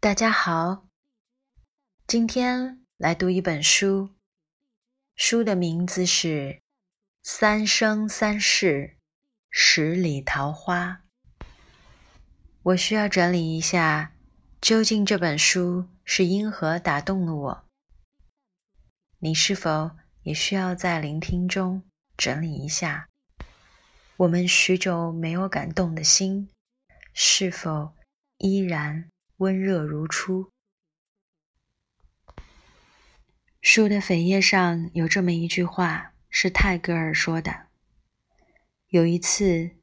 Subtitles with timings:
[0.00, 0.86] 大家好，
[2.06, 4.14] 今天来读一本书，
[5.16, 6.28] 书的名字是
[7.24, 8.96] 《三生三世
[9.50, 11.02] 十里桃花》。
[12.62, 14.14] 我需要整理一下，
[14.60, 17.64] 究竟这本书是因何打动了我？
[19.18, 19.90] 你是否
[20.22, 21.82] 也需要在聆听中
[22.16, 23.08] 整理一下？
[24.18, 26.48] 我们许久没有感动的心，
[27.12, 27.96] 是否
[28.36, 29.10] 依然？
[29.38, 30.52] 温热如初。
[33.60, 37.68] 书的扉页上有这么一句话，是泰戈尔说的
[38.88, 39.76] ：“有一次，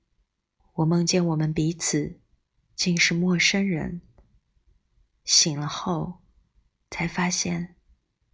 [0.73, 2.19] 我梦见我们彼此
[2.75, 4.01] 竟是陌生人。
[5.23, 6.21] 醒了后，
[6.91, 7.77] 才发现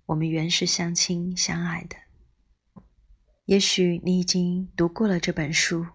[0.07, 1.95] 我们原是相亲相爱的。
[3.45, 5.85] 也许你已经读过了这本书，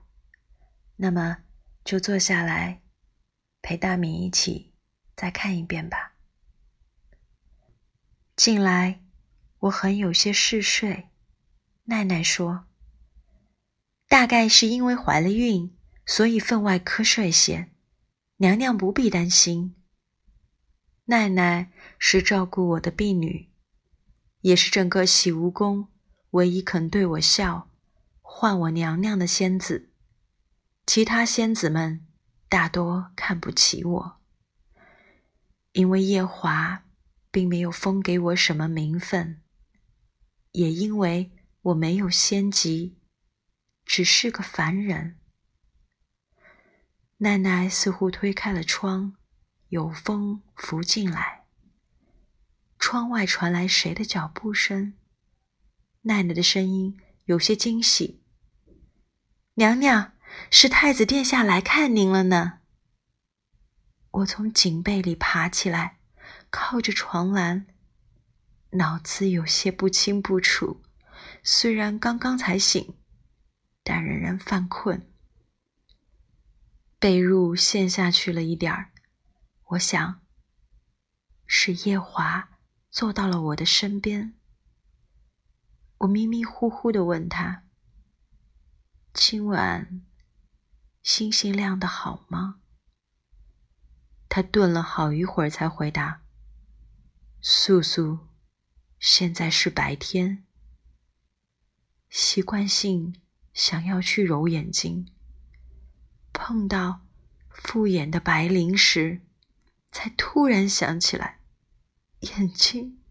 [0.94, 1.38] 那么
[1.84, 2.82] 就坐下来，
[3.60, 4.74] 陪大米一起。”
[5.16, 6.12] 再看一遍吧。
[8.36, 9.02] 近来
[9.60, 11.08] 我很有些嗜睡，
[11.84, 12.66] 奈奈说
[14.08, 17.70] ：“大概是因为怀了孕，所以分外瞌睡些。
[18.36, 19.74] 娘娘不必担心。
[21.06, 23.48] 奈奈是照顾我的婢女，
[24.42, 25.88] 也是整个洗梧宫
[26.32, 27.70] 唯一肯对我笑、
[28.20, 29.88] 唤我娘娘的仙子。
[30.84, 32.06] 其他仙子们
[32.50, 34.20] 大多看不起我。”
[35.76, 36.84] 因为夜华
[37.30, 39.42] 并没有封给我什么名分，
[40.52, 42.96] 也因为我没有仙籍，
[43.84, 45.18] 只是个凡人。
[47.18, 49.16] 奈奈似乎推开了窗，
[49.68, 51.44] 有风拂进来。
[52.78, 54.94] 窗外传来谁的脚步声？
[56.02, 58.22] 奈奈的声音有些惊喜
[59.56, 60.14] ：“娘娘，
[60.50, 62.60] 是太子殿下来看您了呢。”
[64.16, 65.98] 我从锦被里爬起来，
[66.48, 67.66] 靠着床栏，
[68.70, 70.82] 脑子有些不清不楚。
[71.42, 72.96] 虽然刚刚才醒，
[73.82, 75.12] 但仍然犯困。
[76.98, 78.90] 被褥陷下去了一点儿，
[79.70, 80.22] 我想
[81.46, 82.48] 是夜华
[82.90, 84.34] 坐到了我的身边。
[85.98, 87.64] 我迷迷糊糊的问他
[89.12, 90.02] ：“今晚
[91.02, 92.60] 星星亮的好吗？”
[94.28, 96.22] 他顿了好一会儿，才回答
[97.40, 98.28] ：“素素，
[98.98, 100.44] 现在是白天。
[102.10, 103.20] 习惯性
[103.54, 105.12] 想要去揉眼睛，
[106.32, 107.00] 碰到
[107.48, 109.22] 复眼的白灵时，
[109.90, 111.40] 才突然想起来，
[112.20, 113.02] 眼睛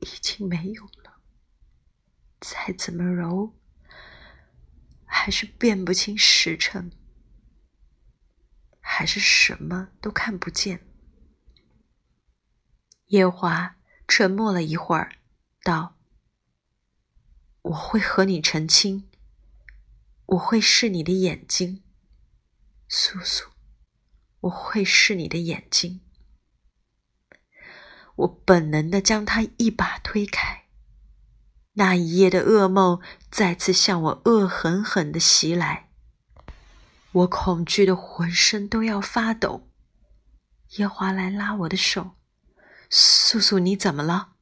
[0.00, 1.20] 已经没有了。
[2.40, 3.54] 再怎么揉，
[5.04, 6.92] 还是辨不清时辰。”
[8.98, 10.84] 还是什么都看不见。
[13.06, 13.76] 夜华
[14.08, 15.20] 沉默了一会儿，
[15.62, 15.96] 道
[17.62, 19.08] ：“我会和你成亲，
[20.26, 21.84] 我会是你的眼睛，
[22.88, 23.50] 素素，
[24.40, 26.00] 我会是你的眼睛。”
[28.16, 30.64] 我本能的将他一把推开。
[31.74, 35.87] 那一夜的噩梦再次向我恶狠狠的袭来。
[37.12, 39.70] 我恐惧的浑身都要发抖。
[40.76, 42.16] 夜华来拉我的手
[42.90, 44.34] ：“素素，你怎么了？”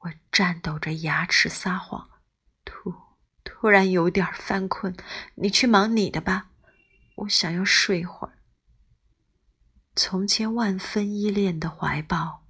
[0.00, 2.10] 我颤抖着牙齿撒谎
[2.64, 2.94] ：“突
[3.42, 4.94] 突然有点犯困，
[5.36, 6.50] 你去忙你的吧，
[7.16, 8.38] 我想要睡会儿。”
[9.96, 12.46] 从前万分依恋的怀抱，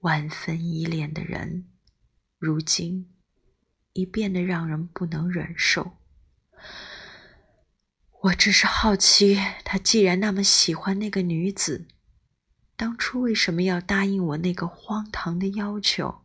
[0.00, 1.70] 万分依恋的人，
[2.38, 3.14] 如今
[3.92, 5.98] 已变得让人不能忍受。
[8.26, 11.86] 我只是好奇，他既然那么喜欢那个女子，
[12.74, 16.24] 当初为什么要答应我那个荒唐的要求？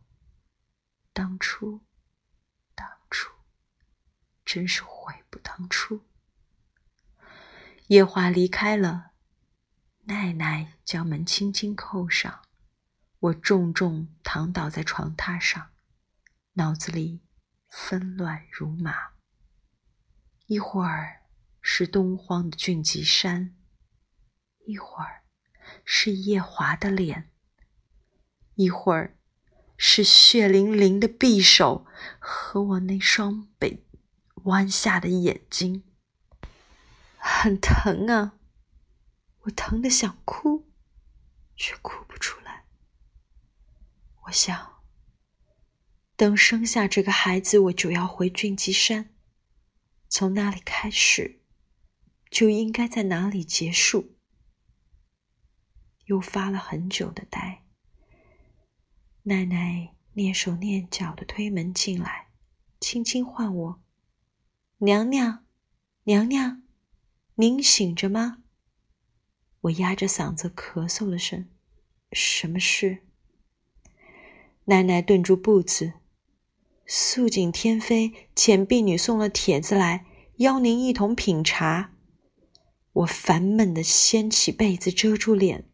[1.12, 1.82] 当初，
[2.74, 3.30] 当初，
[4.44, 6.00] 真是悔不当初。
[7.86, 9.12] 夜华离开了，
[10.04, 12.42] 奈奈将门轻轻扣上，
[13.20, 15.70] 我重重躺倒在床榻上，
[16.54, 17.20] 脑子里
[17.68, 19.12] 纷乱如麻。
[20.46, 21.21] 一会儿。
[21.64, 23.56] 是东荒的俊极山，
[24.66, 25.22] 一会儿
[25.84, 27.30] 是夜华的脸，
[28.56, 29.16] 一会儿
[29.76, 31.86] 是血淋淋的匕首
[32.18, 33.86] 和我那双被
[34.44, 35.84] 弯下的眼睛，
[37.16, 38.38] 很疼啊！
[39.42, 40.68] 我疼得想哭，
[41.56, 42.66] 却哭不出来。
[44.24, 44.82] 我想，
[46.16, 49.14] 等生下这个孩子，我就要回俊极山，
[50.08, 51.41] 从那里开始。
[52.32, 54.14] 就应该在哪里结束？
[56.06, 57.62] 又发了很久的呆。
[59.24, 62.28] 奶奶蹑手蹑脚的推门进来，
[62.80, 63.82] 轻轻唤我
[64.78, 65.44] ：“娘娘，
[66.04, 66.62] 娘娘，
[67.34, 68.38] 您醒着吗？”
[69.60, 71.50] 我压着嗓子咳嗽了声
[72.12, 73.02] ：“什么事？”
[74.64, 75.92] 奶奶顿住步子
[76.86, 80.06] ：“素锦天妃遣婢女送了帖子来，
[80.36, 81.90] 邀您一同品茶。”
[82.92, 85.70] 我烦闷的掀起被子遮住脸，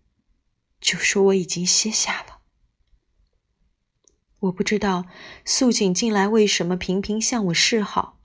[0.81, 2.39] 就说我已经歇下了。
[4.41, 5.07] 我不知道
[5.45, 8.21] 素锦近来为什么频频向我示好，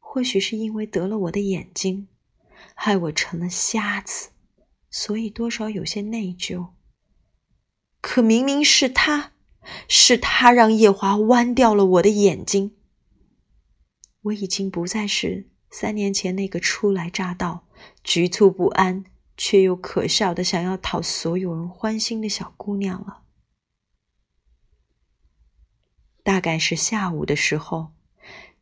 [0.00, 2.08] 或许是因为得了我的眼睛，
[2.74, 4.30] 害我成了瞎子。
[4.90, 6.68] 所以多少有些内疚。
[8.00, 9.32] 可明明是他，
[9.88, 12.76] 是他让夜华剜掉了我的眼睛。
[14.22, 17.63] 我已经不再是三年前那个初来乍到、
[18.04, 19.04] 局促不安
[19.36, 23.22] 却又可笑的想要讨所有人欢心的小姑娘了。
[26.22, 27.92] 大概是下午的时候，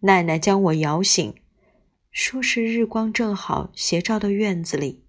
[0.00, 1.35] 奶奶将我摇醒，
[2.11, 5.03] 说是日光正好斜照到院子里。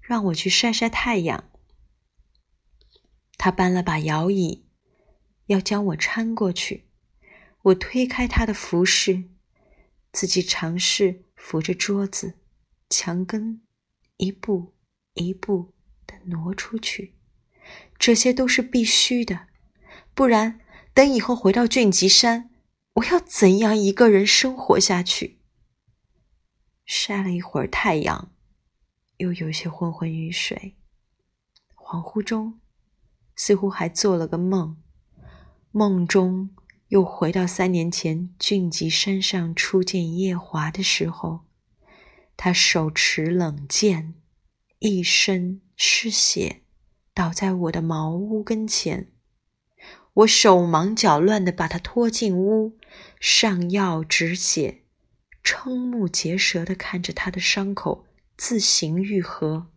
[0.00, 1.50] 让我去晒晒太阳。
[3.38, 4.64] 她搬了把摇椅，
[5.46, 6.86] 要将我搀过去。
[7.62, 9.24] 我推开她的服饰，
[10.12, 12.38] 自己尝试扶着桌子、
[12.88, 13.62] 墙根，
[14.16, 14.74] 一步
[15.14, 15.74] 一步
[16.06, 17.14] 的挪出去。
[17.98, 19.48] 这些都是必须的，
[20.14, 20.60] 不然
[20.92, 22.50] 等以后回到俊吉山，
[22.94, 25.38] 我要怎样一个人生活下去？
[26.84, 28.32] 晒了一会儿太阳。
[29.18, 30.76] 又有些昏昏欲睡，
[31.74, 32.60] 恍惚中
[33.34, 34.76] 似乎还做了个梦，
[35.70, 36.50] 梦中
[36.88, 41.46] 又回到三年前俊吉山上初见夜华的时候，
[42.36, 44.14] 他手持冷剑，
[44.78, 46.62] 一身是血，
[47.14, 49.12] 倒在我的茅屋跟前，
[50.14, 52.78] 我手忙脚乱地把他拖进屋，
[53.20, 54.84] 上药止血，
[55.42, 58.06] 瞠目结舌地看着他的伤口。
[58.38, 59.72] 自行愈合，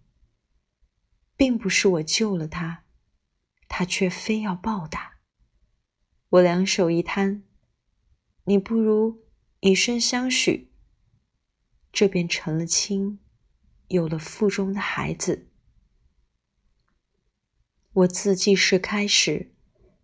[1.38, 2.84] 并不是我救了他，
[3.70, 5.20] 他却非要报答。
[6.28, 7.44] 我两手一摊，
[8.44, 9.24] 你不如
[9.62, 10.69] 以身相许，
[11.92, 13.20] 这便成了亲，
[13.88, 15.48] 有了腹中的孩子。
[17.94, 19.52] 我自记事开始，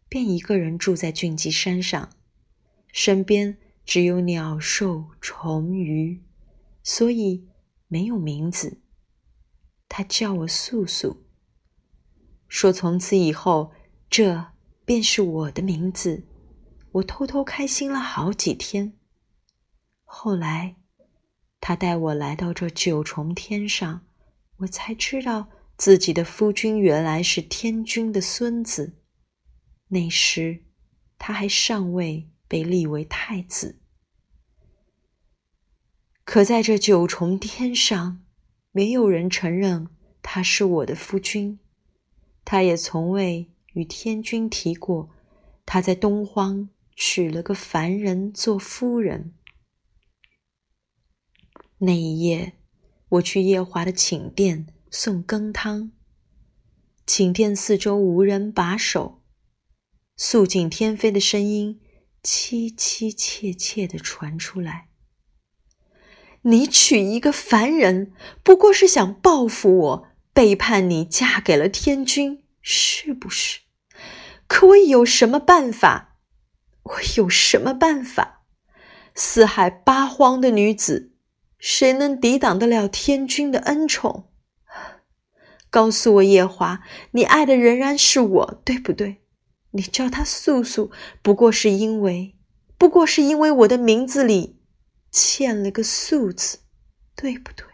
[0.07, 2.09] 便一个人住在俊吉山上，
[2.91, 6.23] 身边只有鸟兽虫鱼，
[6.83, 7.49] 所以。
[7.87, 8.81] 没有名字，
[9.87, 11.23] 他叫我素素。
[12.47, 13.71] 说从此以后，
[14.09, 14.53] 这
[14.83, 16.25] 便是我的名字。
[16.93, 18.97] 我偷偷开心了好几天。
[20.03, 20.77] 后来，
[21.67, 24.05] 他带我来到这九重天上，
[24.57, 28.99] 我才知道自己的夫君原来是天君的孙子。
[29.87, 30.59] 那时，
[31.17, 33.79] 他还尚未被立为太子。
[36.23, 38.23] 可在这九重天上，
[38.71, 39.87] 没有人承认
[40.21, 41.57] 他是我的夫君，
[42.43, 45.09] 他也从未与天君提过
[45.65, 49.33] 他在东荒娶了个凡人做夫人。
[51.79, 52.53] 那一夜，
[53.09, 55.91] 我去夜华的寝殿送羹汤，
[57.05, 59.21] 寝殿四周无人把守，
[60.15, 61.81] 素锦天妃的声音
[62.23, 64.87] 凄凄切切地传出来。
[66.43, 73.59] 你娶一个凡人，不过是想报复我，背叛你，嫁给了天君，是不是？
[74.47, 76.19] 可我有什么办法？
[76.83, 78.45] 我有什么办法？
[79.13, 81.14] 四海八荒的女子，
[81.67, 84.29] 谁能抵挡得了天君的恩宠？
[85.71, 89.23] 告诉我，夜华，你爱的仍然是我，对不对？
[89.71, 90.91] 你叫他素素，
[91.23, 92.35] 不过是因为，
[92.77, 94.61] 不过是因为我的名字里。
[95.09, 96.59] 欠了个素字，
[97.15, 97.65] 对不对？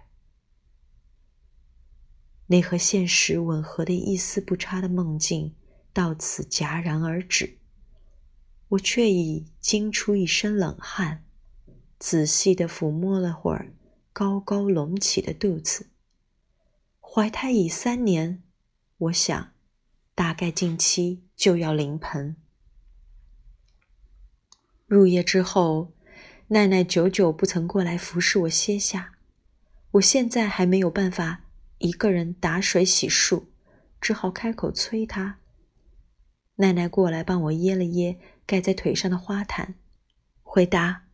[2.48, 5.54] 那和现实吻合的一丝不差的梦境
[5.92, 7.60] 到此戛然而止，
[8.70, 11.26] 我却已惊出一身冷汗，
[12.00, 13.74] 仔细的抚摸了会儿
[14.13, 15.88] 高高隆起的肚子。
[17.00, 18.41] 怀胎已三年，
[18.98, 19.51] 我想，
[20.15, 22.36] 大概近期就要临盆。
[24.88, 25.94] 入夜之后。
[26.53, 29.13] 奈奈久久不曾过来服侍我歇下，
[29.91, 31.44] 我现在还没有办法
[31.77, 33.46] 一个人打水洗漱，
[34.01, 35.39] 只好开口催她。
[36.56, 39.75] 奈奈过来帮我掖了掖盖在腿上的花毯，
[40.44, 41.06] 回答：“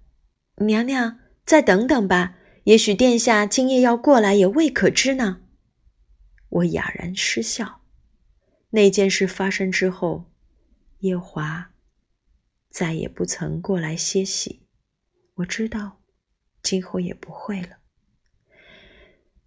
[0.58, 2.37] 娘娘，再等等吧，
[2.68, 5.40] 也许殿下今夜要过来也未可知呢。”
[6.50, 7.80] 我哑然失笑，
[8.72, 10.30] 那件事发生之后，
[11.00, 11.72] 夜华
[12.70, 14.68] 再也不曾过来歇息。
[15.36, 16.02] 我知道，
[16.62, 17.78] 今后也不会了。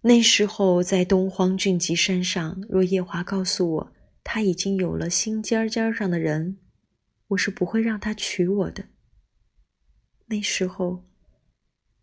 [0.01, 6.57] 那时候，在东荒俊吉山上，若夜华告诉我他已经有了心尖尖上的人，
[7.27, 8.85] 我是不会让他娶我的。
[10.25, 11.05] 那时候，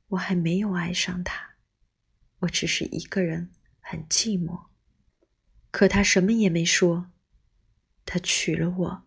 [0.09, 1.57] 我还没有爱上他，
[2.41, 3.50] 我只是一个人，
[3.81, 4.67] 很寂寞。
[5.71, 7.11] 可他什么也没说，
[8.07, 9.03] 他娶了我，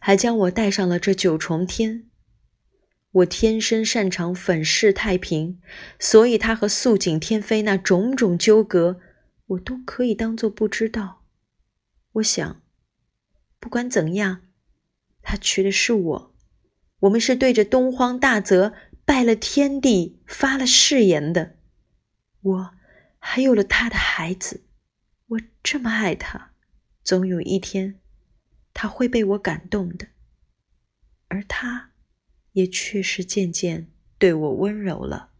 [0.00, 2.08] 还将我带上了这九重天。
[3.10, 5.60] 我天生擅长粉饰太平，
[5.98, 9.00] 所以他和素锦天妃那种种纠葛，
[9.46, 11.24] 我都可以当做不知道。
[12.12, 12.62] 我想，
[13.58, 14.42] 不管怎样，
[15.22, 16.34] 他娶的是我。
[17.00, 18.74] 我们是对着东荒大泽
[19.08, 21.56] 拜了天地、发了誓言的。
[22.42, 22.74] 我
[23.18, 24.66] 还有了他的孩子，
[25.28, 26.52] 我这么爱他，
[27.02, 28.02] 总有一天
[28.74, 30.08] 他会被我感动的。
[31.28, 31.92] 而他，
[32.52, 35.30] 也确实渐渐对我温柔了。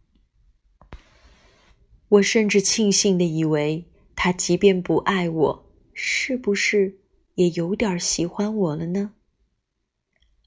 [2.07, 6.97] 我甚至庆幸的以为，他即便不爱我，是不是
[7.35, 9.13] 也有点喜欢我了呢？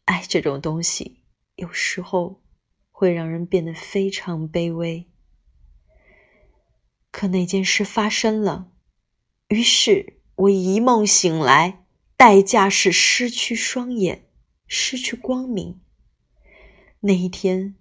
[0.06, 1.22] 爱这种东西，
[1.54, 2.41] 有时候
[3.02, 5.08] 会让人变得非常卑微。
[7.10, 8.70] 可那件事发生了，
[9.48, 11.84] 于是我一梦醒来，
[12.16, 14.28] 代价是失去双眼，
[14.68, 15.80] 失去光明。
[17.00, 17.74] 那一天，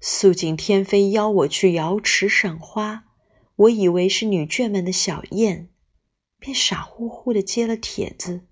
[0.00, 3.04] 素锦天妃邀我去瑶池赏花，
[3.54, 5.68] 我以为是女眷们的小宴，
[6.40, 8.48] 便傻乎乎的接了帖子。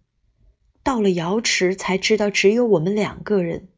[0.85, 3.72] 到了瑶池，才知道只有我们两个人。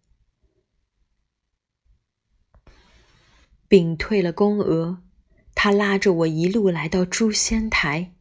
[3.75, 5.02] 屏退了宫娥，
[5.52, 8.14] 他拉着我一路来到诛仙台。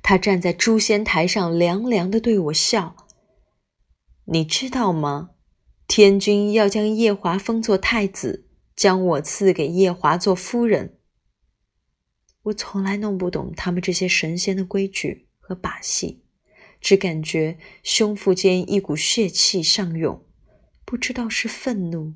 [0.00, 2.96] 他站在诛仙台上，凉凉的对我笑
[4.24, 5.32] ：“你知道吗？
[5.86, 10.98] 天君要将夜华封作太子，将我赐给夜华做夫人。”
[12.44, 16.24] 我从来弄不懂他们这些神仙的规矩和把戏。
[16.80, 20.24] 只感觉胸腹间一股血气上涌，
[20.86, 22.14] 不知道是愤怒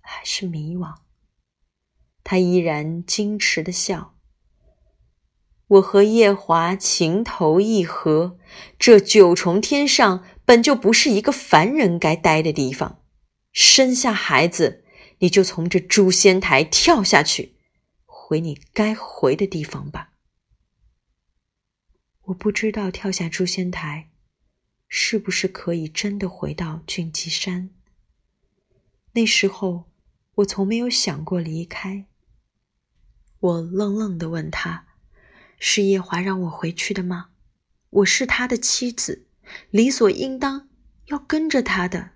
[0.00, 0.94] 还是迷惘。
[2.24, 4.16] 他依然矜持的笑。
[5.68, 8.38] 我和夜华情投意合，
[8.78, 13.02] 这九重天上本就不是一个凡人该待的地方。
[13.52, 14.84] 生下孩子，
[15.18, 17.56] 你就从这诛仙台跳下去，
[18.04, 20.10] 回你该回的地方吧。
[22.24, 24.10] 我不知道跳下诛仙台，
[24.88, 27.70] 是不是可以真的回到俊吉山。
[29.12, 29.84] 那时候，
[30.36, 32.06] 我从没有想过离开。
[33.44, 34.86] 我愣愣的问他
[35.60, 37.26] ：“是夜华让我回去的吗？
[37.90, 39.26] 我是他的妻子，
[39.70, 40.68] 理所应当
[41.08, 42.12] 要跟着他的。”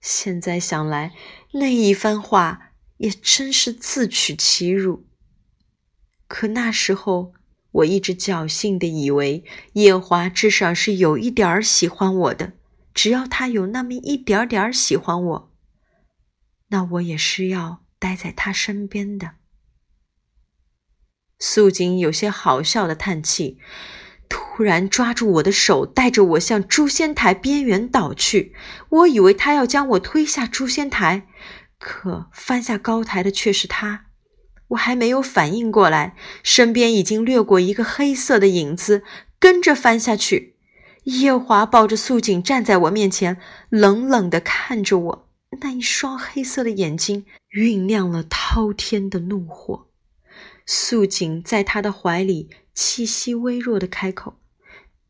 [0.00, 1.12] 现在想来，
[1.54, 5.06] 那一番话也真是自取其辱。
[6.26, 7.34] 可那时候。
[7.70, 12.54] 我一直侥幸的以为夜华至少是有一点儿喜欢我的，
[12.94, 15.52] 只要他有那么一点点儿喜欢我，
[16.68, 19.34] 那我也是要待在他身边的。
[21.38, 23.58] 素锦有些好笑的叹气，
[24.28, 28.54] 突然抓住我的手，带着我向诛仙台边缘倒去。
[28.88, 31.26] 我以为他要将我推下诛仙台，
[31.78, 34.06] 可翻下高台的却是他。
[34.68, 39.02] 我还没有反应过来，身边已经掠过一个黑色的影子，
[39.38, 40.56] 跟着翻下去。
[41.04, 43.38] 夜华抱着素锦站在我面前，
[43.70, 45.28] 冷冷地看着我，
[45.62, 49.87] 那一双黑色的眼睛酝酿了滔天的怒火。
[50.70, 54.38] 素锦在他的怀里，气息微弱地开口：“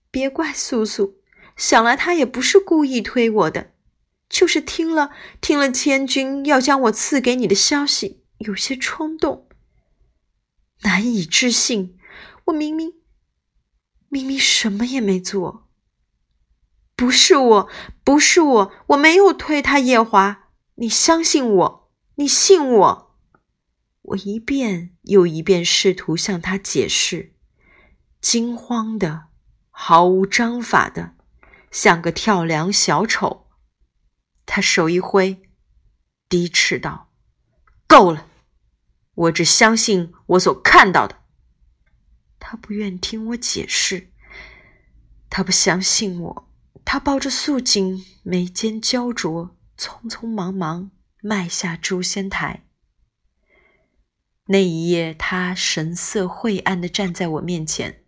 [0.08, 1.16] 别怪素素，
[1.56, 3.72] 想来他也不是故意推我的，
[4.28, 5.10] 就是听了
[5.40, 9.48] 听了千钧要将我赐给你的消息，有些冲动。”
[10.82, 11.98] 难以置信，
[12.44, 12.92] 我明明
[14.08, 15.68] 明明什么也没做，
[16.94, 17.68] 不是我，
[18.04, 23.07] 不是我，我没有推他夜华，你相信我，你信我。
[24.08, 27.34] 我一遍又一遍试图向他解释，
[28.22, 29.26] 惊慌的，
[29.70, 31.14] 毫无章法的，
[31.70, 33.48] 像个跳梁小丑。
[34.46, 35.42] 他手一挥，
[36.26, 37.12] 低斥道
[37.86, 38.26] ：“够了。”
[39.14, 41.24] 我只相信我所看到的。
[42.38, 44.10] 他不愿听我解释，
[45.28, 46.48] 他不相信我。
[46.84, 52.64] 他抱着素锦，眉间焦灼，匆匆忙忙迈下诛仙台。
[54.50, 58.02] 那一夜，他神色晦暗的站在我面前。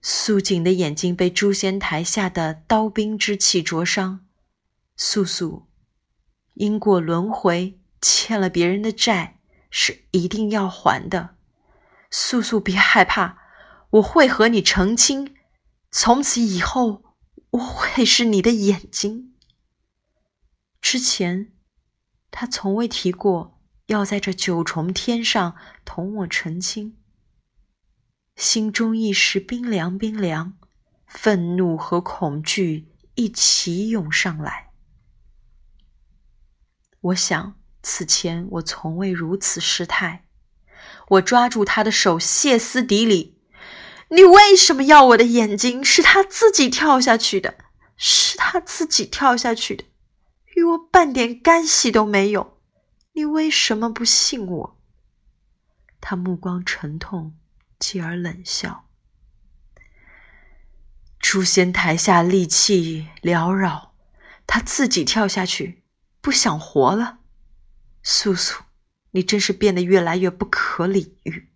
[0.00, 4.26] 素锦的眼睛被诛仙台下的刀兵之气灼伤，
[4.96, 5.68] 素素
[6.54, 9.38] 因果轮回，欠了别人的债
[9.70, 11.36] 是一定要还的。
[12.10, 13.38] 素素，别害怕，
[13.90, 15.36] 我会和你成亲，
[15.92, 17.04] 从此以后
[17.50, 19.34] 我会是你的眼睛。
[20.80, 21.52] 之前
[22.32, 23.51] 他从未提过
[23.86, 26.96] 要在这九重天上同我成亲。
[28.36, 30.54] 心中一时冰凉冰凉，
[31.06, 34.70] 愤怒和恐惧一起涌上来。
[37.00, 40.24] 我想，此前我从未如此失态。
[41.08, 43.38] 我抓住他的手，歇斯底里
[44.10, 45.84] ：“你为什么要我的眼睛？
[45.84, 47.58] 是他自己跳下去的，
[47.96, 49.84] 是他自己跳下去的，
[50.54, 52.58] 与我半点干系都没有。
[53.12, 54.78] 你为什么不信我？”
[56.00, 57.36] 他目光沉痛。
[57.82, 58.88] 继而冷笑。
[61.18, 63.96] 诛仙台下戾气缭绕，
[64.46, 65.82] 他自己跳下去，
[66.20, 67.18] 不想活了。
[68.04, 68.62] 素素，
[69.10, 71.50] 你真是变得越来越不可理喻。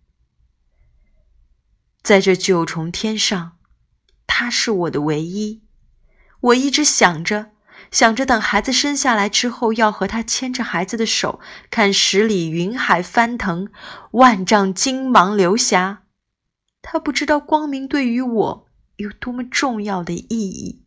[2.01, 3.57] 在这九重天上，
[4.27, 5.63] 他是我的唯一。
[6.41, 7.53] 我一直想着，
[7.91, 11.39] 想着等孩子生下来之后，要和他牵着孩子的手，
[11.69, 13.69] 看十里云海翻腾，
[14.11, 16.03] 万丈金芒流霞。
[16.81, 18.67] 他不知道光明对于我
[18.97, 20.85] 有多么重要的意义。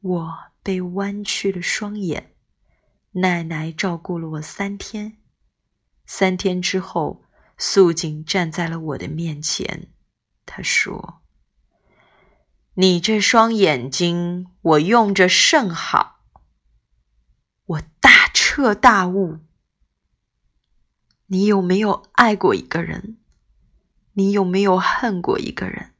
[0.00, 2.34] 我被弯曲了双眼，
[3.12, 5.18] 奶奶照顾了我三天。
[6.06, 7.24] 三天之后，
[7.58, 9.88] 素锦站在了我的面前。
[10.46, 11.19] 她说
[12.74, 16.20] ：“你这双眼睛，我用着甚好。”
[17.66, 19.38] 我大彻大悟。
[21.26, 23.16] 你有没有爱过一个人？
[24.14, 25.92] 你有没有恨过一个人？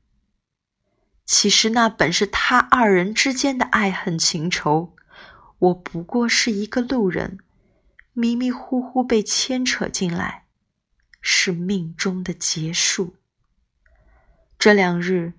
[1.25, 4.97] 其实那本是他二人之间的爱恨情仇，
[5.59, 7.39] 我不过是一个路人，
[8.13, 10.47] 迷迷糊糊被牵扯进来，
[11.21, 13.15] 是命中的劫数。
[14.59, 15.35] 这两日，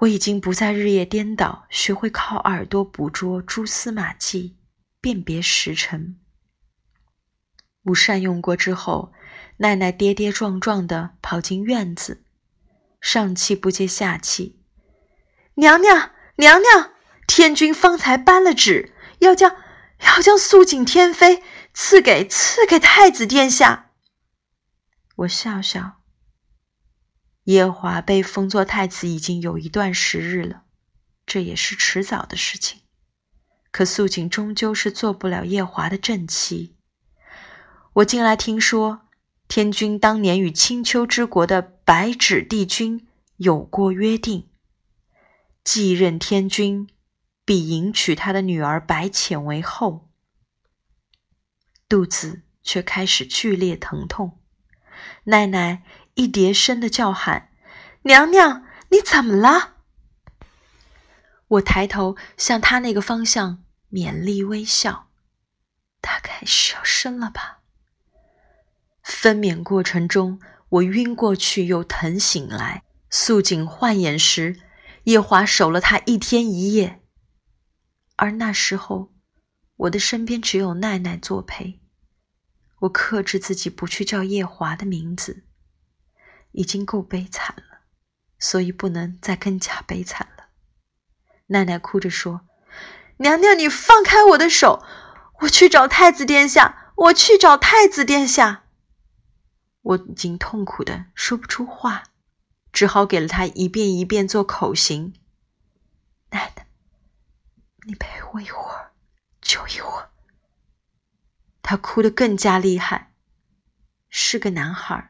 [0.00, 4.56] 我已经不再日夜颠倒，学会靠耳朵捕捉蛛丝马迹，
[5.00, 6.18] 辨别时辰。
[7.84, 9.12] 午膳用过之后。
[9.58, 12.24] 奈奈跌跌撞撞地跑进院子，
[12.98, 14.58] 上气不接下气
[15.56, 16.92] ：“娘娘，娘娘，
[17.26, 19.54] 天君方才颁了旨，要将
[20.06, 21.42] 要将素锦天妃
[21.74, 23.90] 赐给赐给太子殿下。”
[25.16, 25.99] 我笑笑。
[27.50, 30.62] 夜华被封作太子已经有一段时日了，
[31.26, 32.82] 这也是迟早的事情。
[33.72, 36.76] 可素锦终究是做不了夜华的正妻。
[37.94, 39.02] 我近来听说。
[39.48, 43.08] 天君当年与青丘之国的白纸帝君
[43.38, 44.48] 有过约定，
[45.64, 46.88] 继任天君
[47.44, 50.08] 必迎娶他的女儿白浅为后。
[51.88, 54.38] 肚子却开始剧烈疼痛，
[55.24, 55.82] 奈奈
[56.20, 57.48] 一叠声的叫喊
[58.04, 59.76] ：“娘娘，你怎么了？”
[61.48, 65.08] 我抬头向他那个方向勉力微笑，
[66.02, 67.60] 大概是要生了吧。
[69.02, 72.84] 分娩过程中，我晕过去又疼醒来。
[73.08, 74.60] 素锦换眼时，
[75.04, 77.00] 夜华守了她一天一夜。
[78.16, 79.14] 而那时候，
[79.76, 81.80] 我的身边只有奈奈作陪。
[82.80, 85.44] 我克制自己不去叫夜华的名字，
[86.52, 87.80] 已经够悲惨了，
[88.38, 90.48] 所以不能再更加悲惨了。
[91.46, 92.42] 奈奈哭着说
[93.18, 94.84] ：“娘娘，你放开我的手，
[95.40, 98.64] 我去找太子殿下，我去找太子殿下。”
[99.82, 102.04] 我已经痛苦的说不出话，
[102.72, 105.14] 只好给了他一遍一遍做口型。
[106.30, 106.66] 奶奶，
[107.86, 108.92] 你陪我一会儿，
[109.40, 110.10] 就一会儿。
[111.62, 113.12] 他哭得更加厉害，
[114.08, 115.09] 是个男孩。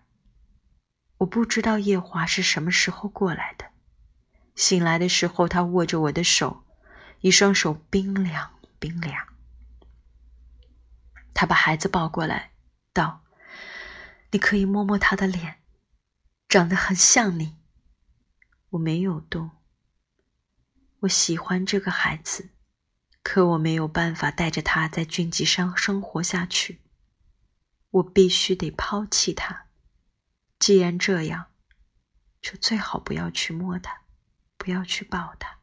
[1.20, 3.66] 我不知道夜华是什么时候过来的。
[4.54, 6.64] 醒来的时候，他握着我的手，
[7.20, 9.26] 一双手冰凉冰凉。
[11.34, 12.52] 他把孩子抱过来，
[12.92, 13.24] 道。
[14.32, 15.60] 你可以摸摸他的脸，
[16.48, 17.56] 长得很像你。
[18.70, 19.50] 我没有动。
[21.00, 22.50] 我喜欢这个孩子，
[23.22, 26.80] 可我没有办法带着他在军籍上生活下去。
[27.90, 29.66] 我必须得抛弃他。
[30.60, 31.46] 既然这样，
[32.40, 34.02] 就最好不要去摸他，
[34.56, 35.58] 不要去抱他，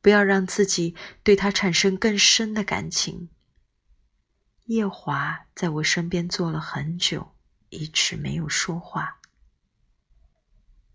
[0.00, 3.30] 不要让自己对他产生更深的感情。
[4.66, 7.34] 夜华在我身边坐了很久。
[7.72, 9.20] 一直没有说话。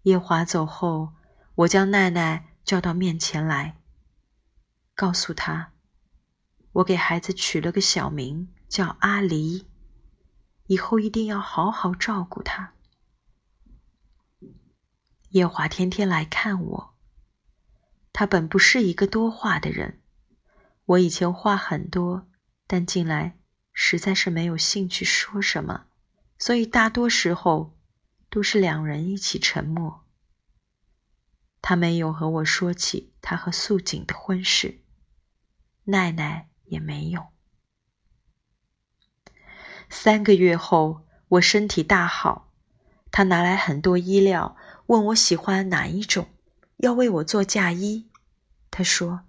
[0.02, 1.14] 夜华走后，
[1.56, 3.78] 我将奈奈叫到面前来，
[4.94, 5.72] 告诉她，
[6.74, 9.70] 我给孩子取了个小名叫阿离，
[10.68, 12.75] 以后一定要好好照顾他。
[15.36, 16.96] 夜华天天来看我，
[18.14, 20.00] 他本不是一个多话的人，
[20.86, 22.30] 我以前话很多，
[22.66, 23.38] 但近来
[23.74, 25.88] 实在是没有兴趣说什么，
[26.38, 27.76] 所以大多时候。
[28.28, 30.04] 都是两人一起沉默。
[31.62, 34.82] 他没有和我说起他和素锦的婚事，
[35.86, 37.28] 奈奈也没有。
[39.90, 42.52] 三个月后，我身体大好，
[43.10, 46.28] 他拿来很多衣料，问我喜欢哪一种，
[46.78, 48.10] 要为我做嫁衣。
[48.70, 49.22] 他说：“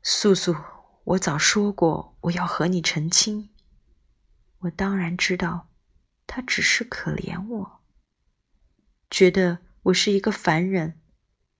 [0.00, 0.54] 素素，
[1.02, 3.50] 我早说过我要和你成亲。”
[4.60, 5.68] 我当然知道，
[6.26, 7.80] 他只是可怜我。
[9.10, 11.00] 觉得我是一个凡人，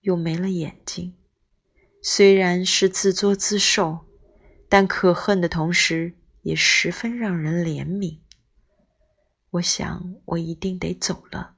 [0.01, 1.17] 又没了眼睛，
[2.01, 4.05] 虽然是自作自受，
[4.69, 8.19] 但可恨的同时也十分让人怜悯。
[9.49, 11.56] 我想，我一定得走了。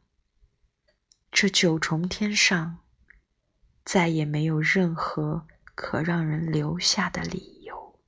[1.31, 2.79] 这九重天上，
[3.85, 7.99] 再也没有任何可让人留下的理由。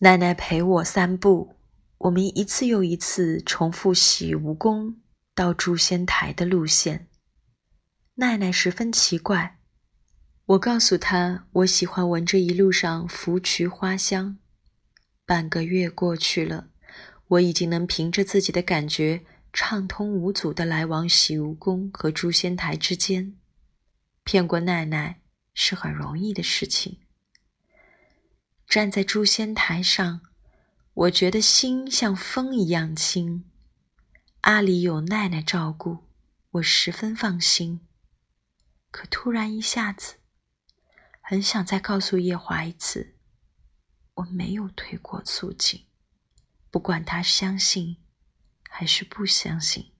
[0.00, 1.56] 奶奶陪我散步。
[1.98, 4.96] 我们一次又一次重复洗蜈蚣
[5.34, 7.08] 到诛仙台的路线。
[8.16, 9.58] 奈奈十分奇怪，
[10.44, 14.36] 我告诉她，我喜欢闻这一路上芙蕖花香。
[15.24, 16.68] 半个月过去了，
[17.28, 23.38] 我已经能凭着自己的感觉畅通无阻地来往洗梧宫和诛仙台之间。
[24.22, 25.22] 骗过奈奈
[25.54, 27.00] 是很容易的事情。
[28.66, 30.20] 站在诛仙台上。
[30.94, 33.50] 我觉得心像风一样轻，
[34.42, 36.04] 阿里有奈奈照顾，
[36.52, 37.80] 我十分放心。
[38.92, 40.18] 可突然一下子，
[41.20, 43.16] 很想再告诉夜华一次，
[44.14, 45.84] 我没有推过素锦，
[46.70, 47.96] 不管他相信
[48.76, 49.92] 还是不相信。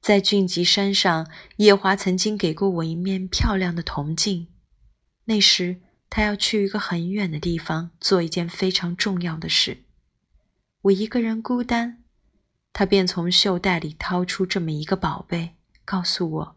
[0.00, 4.48] 在俊吉山上，夜华曾经给过我一面漂亮的铜镜，
[5.26, 5.82] 那时。
[6.12, 9.84] 他要去一个很远的地方做一件非常重要的事，
[10.80, 12.02] 我一个人孤单，
[12.72, 16.56] 他便从袖袋里掏出这么一个宝贝，告诉我，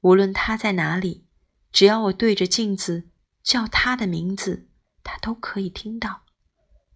[0.00, 1.26] 无论他在哪里，
[1.70, 3.10] 只要我对着镜子
[3.42, 4.70] 叫他的名字，
[5.04, 6.22] 他都可以听到。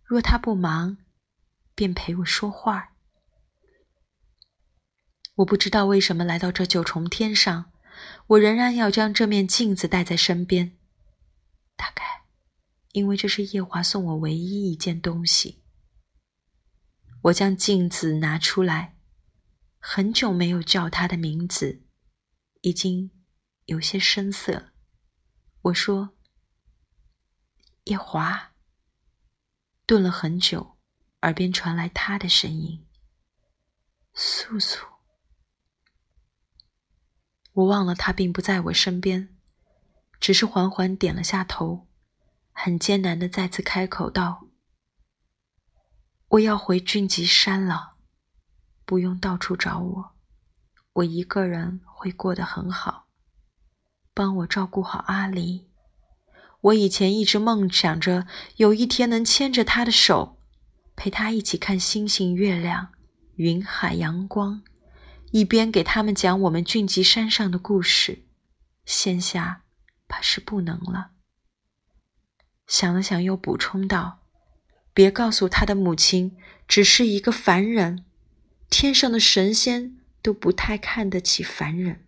[0.05, 0.97] 若他不忙，
[1.75, 2.93] 便陪我说话。
[5.37, 7.73] 我不知道为什么来到这九重天上，
[8.29, 10.79] 我仍然要将这面镜子带在身边。
[11.77, 12.25] 大概，
[12.93, 15.65] 因为这是夜华送我唯一一件东西。
[17.23, 18.97] 我将镜子拿出来，
[19.81, 21.83] 很久没有叫他的名字，
[22.61, 23.11] 已经
[23.65, 24.73] 有些生涩。
[25.63, 26.15] 我说
[27.85, 28.53] ：“夜华。”
[29.87, 30.74] 顿了很久，
[31.25, 32.85] 耳边传来他的声音
[34.13, 34.85] ：“素素。”
[37.55, 39.31] 我忘了他并不在我身边。
[40.21, 41.87] 只是缓缓点了下头，
[42.53, 44.47] 很艰难的再次开口道
[46.29, 47.97] ：“我要回俊吉山了，
[48.87, 50.15] 不用到处找我，
[50.95, 53.09] 我一个人会过得很好。
[54.15, 55.69] 帮我照顾好阿离。
[56.61, 60.39] 我以前一直梦想着有一天能牵着他的手，
[60.97, 62.93] 陪他一起看星星、月亮、
[63.37, 64.63] 云海、阳光，
[65.33, 68.25] 一边给他们讲我们俊吉山上的故事。
[68.85, 69.63] 现下。”
[70.07, 71.13] 怕是不能了。
[72.67, 74.21] 想了想，又补充道
[74.93, 76.37] ：“别告诉他的母亲，
[76.69, 78.05] 只是一个凡人，
[78.69, 82.05] 天上的神仙都不太看得起凡人。”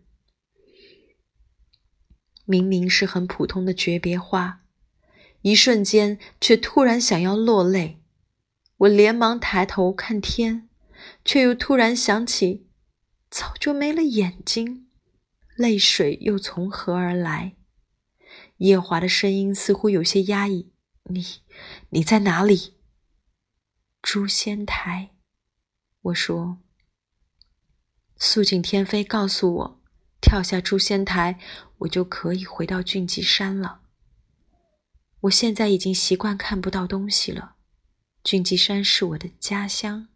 [2.45, 4.61] 明明是很普通的诀别话，
[5.41, 8.05] 一瞬间却突然想要落泪。
[8.79, 10.69] 我连忙抬头看天，
[11.25, 12.69] 却又突然想起，
[13.31, 14.89] 早就没了眼睛，
[15.57, 17.57] 泪水又从何而来？
[18.59, 20.71] 夜华的声音似乎有些压抑
[21.09, 21.25] ：“你，
[21.91, 22.75] 你在哪里？”
[24.03, 25.11] 诛仙台，
[26.03, 26.59] 我说。
[28.19, 29.83] 素锦天妃告诉我，
[30.21, 31.39] 跳下诛仙台，
[31.79, 33.81] 我就可以回到俊吉山了。
[35.21, 37.56] 我现在已经习惯看不到东西了。
[38.27, 40.09] 俊吉山是我的家乡，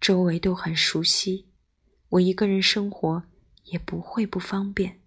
[0.00, 1.48] 周围都很熟悉，
[2.10, 3.24] 我一个人生活
[3.64, 5.00] 也不会不方便。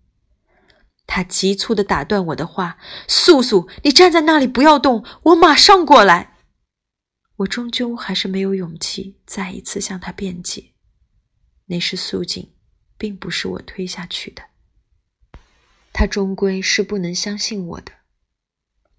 [1.05, 6.39] 他急促地打断我的话：“素素，你站在那里不要动，我马上过来。”
[7.37, 10.73] 我终究还是没有勇气再一次向他辩解。
[11.67, 12.53] 那时素锦
[12.97, 14.43] 并不是我推下去的，
[15.93, 17.93] 他终归是不能相信我的，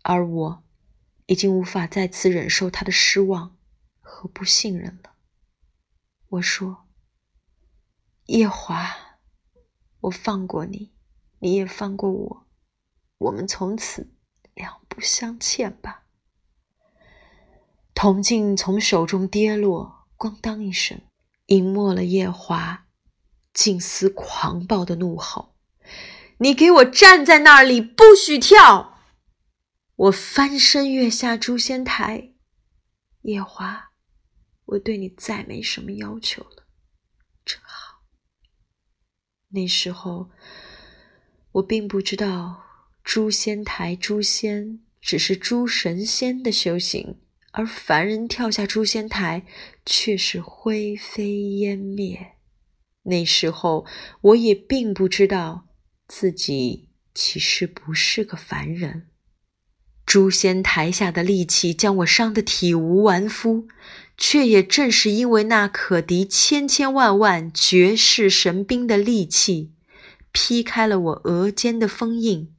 [0.00, 0.64] 而我
[1.28, 3.54] 已经无法再次忍受他的失望
[4.00, 5.12] 和不信任了。
[6.30, 6.88] 我说
[8.24, 9.18] ：“夜华，
[10.00, 10.94] 我放过你，
[11.40, 12.46] 你也放过我，
[13.18, 14.10] 我们从此
[14.54, 16.04] 两不相欠吧。”
[17.92, 20.98] 铜镜从手中跌落，咣当一声，
[21.46, 22.86] 隐没了夜华
[23.52, 25.54] 近似狂暴的怒吼
[26.40, 28.94] ：“你给我站在那里，不许跳！”
[29.98, 32.34] 我翻身跃下诛仙台，
[33.22, 33.90] 夜华，
[34.66, 36.68] 我对你再没什么要求了，
[37.44, 38.04] 真好。
[39.48, 40.30] 那时候，
[41.50, 42.62] 我并不知道
[43.02, 47.20] 诛仙台诛仙只是诸神仙的修行。
[47.50, 49.44] 而凡人跳下诛仙台，
[49.84, 52.36] 却是灰飞烟灭。
[53.02, 53.84] 那时候，
[54.20, 55.66] 我也并不知道
[56.06, 59.07] 自己其实不是个凡人。
[60.08, 63.68] 诛仙台下的利器将我伤得体无完肤，
[64.16, 69.72] 却也正是因为那可敌千千万万绝世神兵的利器，
[70.32, 72.54] 劈开了我额间的封印。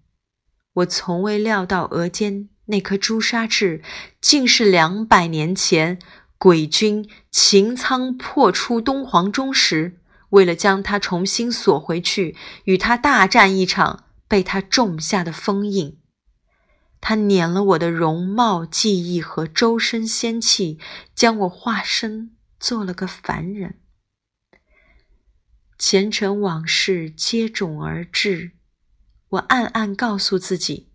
[0.73, 2.49] 我从未料到额间。
[2.67, 3.81] 那颗朱砂痣，
[4.21, 5.97] 竟是两百年前
[6.37, 9.97] 鬼君秦苍破出东皇钟时，
[10.29, 12.35] 为了将它重新锁回去，
[12.65, 15.97] 与他大战一场，被他种下的封印。
[17.01, 20.77] 他碾了我的容貌、记忆和周身仙气，
[21.15, 23.79] 将我化身做了个凡人。
[25.77, 28.51] 前尘往事接踵而至，
[29.29, 30.89] 我暗暗告诉自己：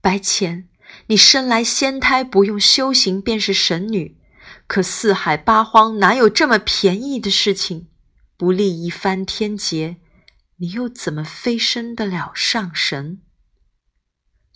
[0.00, 0.68] 白浅。
[1.08, 4.18] 你生来仙胎，不用修行便是神女。
[4.66, 7.86] 可四海八荒哪有这么便宜的事情？
[8.36, 9.98] 不立一番天劫，
[10.56, 13.20] 你又怎么飞升得了上神？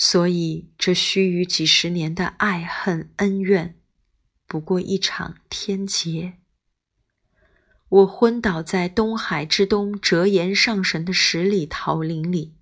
[0.04, 3.76] 所以这须臾几十年的爱恨恩怨，
[4.48, 6.38] 不过一场天劫。
[7.88, 12.56] 我昏倒在东海之东折颜上神的十里桃林里，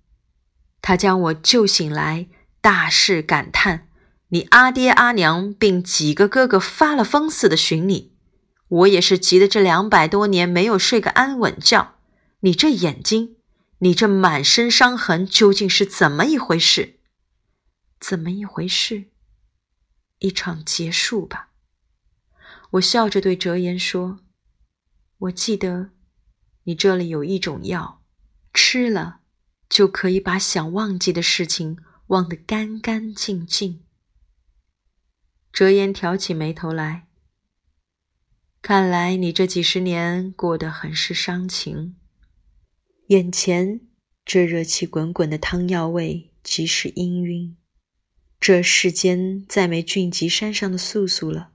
[0.83, 2.27] 他将我救醒来。
[2.61, 3.87] 大肆感叹
[4.29, 8.11] ：“你阿爹阿娘并几个哥哥发了疯似的寻你，
[8.67, 11.95] 我也是急得这两百多年没有睡个安稳觉。
[12.41, 13.37] 你这眼睛，
[13.79, 16.99] 你这满身伤痕，究竟是怎么一回事？
[18.01, 19.05] 怎么一回事？
[20.19, 21.53] 一场结束吧。”
[22.71, 24.19] 我笑着对哲言说
[25.17, 25.91] ：“我记得，
[26.63, 28.03] 你这里有一种药，
[28.53, 29.21] 吃了
[29.69, 31.77] 就可以把想忘记的事情。”
[32.11, 33.85] 忘得干干净净。
[35.53, 37.07] 哲言挑起眉头来，
[38.61, 41.95] 看来你这几十年过得很是伤情。
[43.07, 43.87] 眼前
[44.25, 47.55] 这热气滚滚的汤药味，即是氤氲。
[48.41, 51.53] 这世间再没俊极山上的素素了，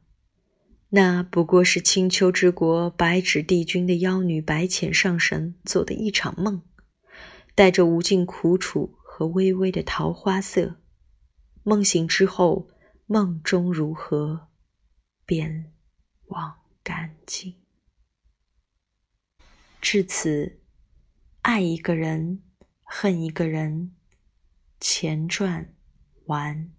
[0.88, 6.62] 那不过是青丘之国白纸帝君的妖女白浅上神做的一场梦，
[7.54, 8.94] 带着无尽苦楚。
[9.18, 10.76] 和微微的桃花色，
[11.62, 12.68] 梦醒之后，
[13.06, 14.48] 梦中如何，
[15.24, 15.72] 便
[16.26, 17.54] 忘干净。
[19.80, 20.60] 至此，
[21.40, 22.42] 爱一个人，
[22.82, 23.96] 恨一个人，
[24.78, 25.74] 前传
[26.26, 26.70] 完。